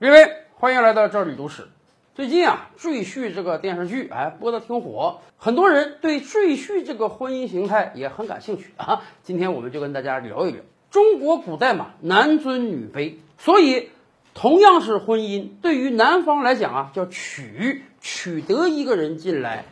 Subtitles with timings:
[0.00, 1.66] 各位，欢迎来到这里读史。
[2.14, 9.02] 最近啊，《赘婿》这个电视剧哎播的挺火，很多人对赘婿这个婚姻形态也很感兴趣啊。
[9.24, 10.60] 今天我们就跟大家聊一聊
[10.92, 13.90] 中国古代嘛，男尊女卑，所以
[14.34, 19.64] 同样是婚姻，对于男方来讲啊叫娶，取得一个人进来；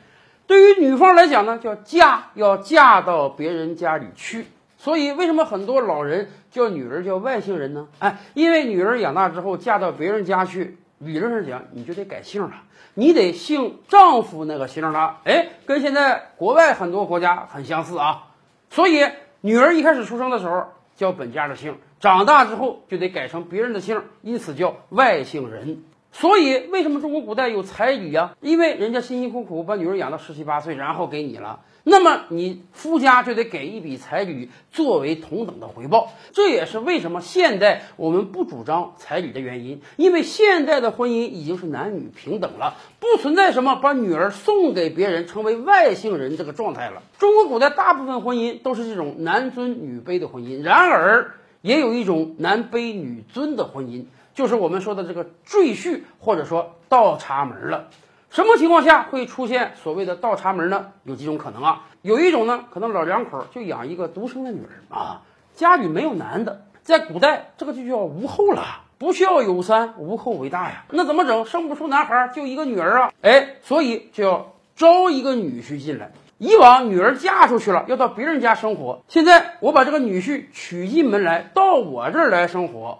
[0.48, 4.46] 对于女方来讲呢叫嫁，要嫁到别人家里去。
[4.78, 7.88] 所以，为什么很多老人叫女儿叫外姓人呢？
[7.98, 12.52] 哎，因为女儿养大之后嫁到别人家去，理论上讲你就得改姓了，
[12.94, 15.18] 你得姓丈夫那个姓了。
[15.24, 18.28] 哎，跟现在国外很多国家很相似啊。
[18.70, 19.04] 所以，
[19.40, 25.82] 女儿一开始出生的时候叫本家的姓，长大之后就得改成别人的姓，因此叫外姓人。
[26.18, 28.34] 所以，为什么中国古代有彩礼呀？
[28.40, 31.60] 因为人家辛辛苦苦把女儿养到十七八岁，然后给你了。
[31.84, 39.82] 那么你夫家就得给一笔彩礼作为同等的回报，这也是为什么现代我们不主张彩礼的原因。
[39.96, 47.02] 因为现在的婚姻已经是男女平等了，不存在什么把女儿送给别人成为外姓人这个状态了。
[47.18, 51.34] 中国古代大部分婚姻都是这种男尊女卑的婚姻，然而
[51.66, 57.88] 也有一种男卑女尊的婚姻，就是我们说的这个赘婿或者说倒插门了。
[58.30, 60.92] 什么情况下会出现所谓的倒插门呢？
[61.02, 61.88] 有几种可能啊。
[62.02, 65.22] 有一种呢，可能老两口就养一个独生的女儿啊，
[65.56, 66.62] 家里没有男的。
[66.84, 68.62] 在古代，这个就叫无后了，
[68.96, 70.84] 不孝有三，无后为大呀。
[70.92, 71.44] 那怎么整？
[71.46, 73.12] 生不出男孩，就一个女儿啊。
[73.22, 76.12] 哎，所以就要招一个女婿进来。
[76.38, 82.98] 以往女儿嫁出去了，要到别人家生活，现在我把这个女婿娶进门来，到我这儿来生活，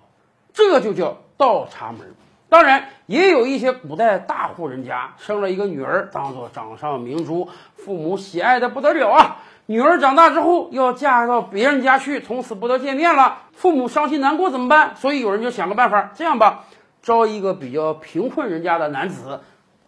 [0.55, 2.14] 这就叫倒插门。
[2.48, 9.39] 当然，也有一些古代大户人家生了一个女儿，当做掌上明珠，父母喜爱的不得了啊。
[9.67, 14.95] 女儿长大之后要嫁到别人家去，从此不得见面了，父母伤心难过怎么办？
[14.97, 16.64] 所以有人就想个办法，这样吧，
[17.03, 19.41] 招一个比较贫困人家的男子。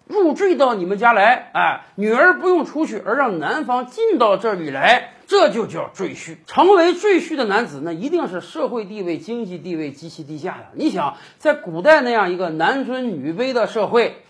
[0.08, 6.36] 入赘到你们家来，哎，女儿不用出去，而让男方进到这里来，这就叫赘婿。
[6.46, 10.66] 成为赘婿的男子，那一定是社会地位、经济地位极其低下的。
[10.72, 14.22] 你想，在古代那样一个男尊女卑的社会，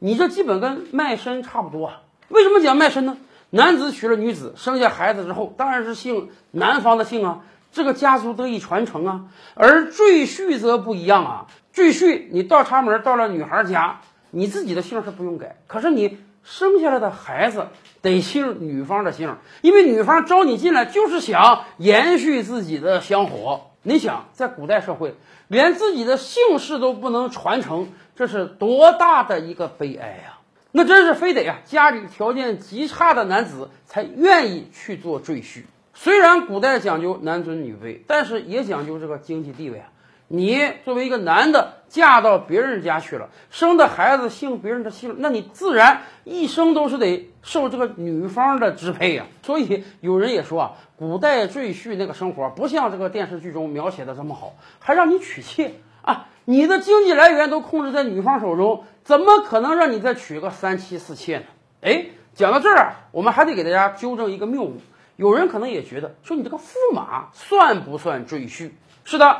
[0.00, 2.00] 你这基本跟卖身差不多啊。
[2.28, 3.16] 为什么讲卖身呢？
[3.50, 9.20] 男子娶了女子，生下孩子之后，当然是姓男方的姓啊，这个家族得以传承啊。
[9.54, 14.00] 而赘婿则不一样啊，赘婿你倒插门到了女孩家。
[14.30, 17.66] 你自己的姓是不用改，可是你生下来的孩子
[18.00, 23.68] 得姓女方的姓，因为女方招你进来就是想延续自己的香火。
[23.82, 25.14] 你想，在古代社会，
[25.48, 30.38] 连自己的姓氏都不能传承，这是多大的一个悲哀呀！
[30.72, 35.64] 那真是非得呀，家里条件极差的男子才愿意去做赘婿。
[35.94, 39.88] 虽然古代讲究男尊女卑，但是也讲究这个经济地位啊。
[40.32, 49.26] 你作为一个男的嫁到别人家去了，生的孩子姓别人的姓，那你自然一生都是得受这个女方的支配呀。
[49.42, 61.44] 所以有人也说啊，古代赘婿那个生活不像这个电视剧中描写的这么好，还让你娶妾啊，你的经济来源都控制在女方手中，怎么可能让你再娶个三妻四妾呢？
[61.80, 64.76] 哎，讲到这儿啊，我们还得给大家纠正一个谬误，
[65.16, 68.70] 有人可能也觉得说你这个驸马算不算赘婿？
[69.02, 69.38] 是的。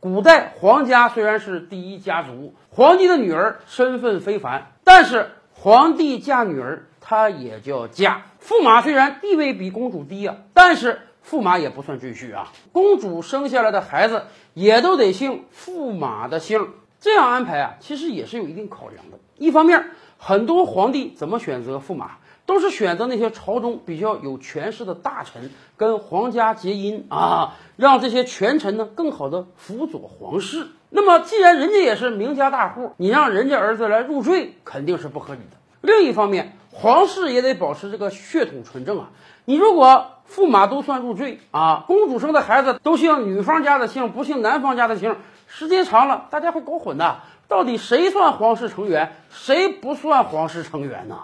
[0.00, 8.22] 古代皇家虽然是第一家族，皇帝的女儿身份非凡，但是皇帝嫁女儿，她也叫嫁。
[8.42, 12.50] 驸马虽然地位比公主低啊，但是驸马也不算赘婿啊。
[12.72, 14.24] 公主生下来的孩子
[14.54, 16.70] 也都得姓驸马的姓。
[16.98, 19.18] 这样安排啊，其实也是有一定考量的。
[19.36, 22.12] 一方面，很多皇帝怎么选择驸马？
[22.50, 30.66] 都是选择那些朝中比较有权势的大臣，跟皇家结姻啊，让这些权臣呢更好的辅佐皇室。
[30.88, 35.58] 那么，既然人家也是名家大户，你让人家儿子来入赘，肯定是不合理的。
[35.80, 39.10] 另一方面，皇室也得保持这个血统纯正啊。
[39.44, 45.14] 你如果驸马都算入赘啊，公主生的孩子都姓女方家的姓，不姓男方家的姓，
[45.46, 47.18] 时间长了，大家会搞混的。
[47.46, 51.18] 到底谁算皇室成员，谁不算皇室成员呢？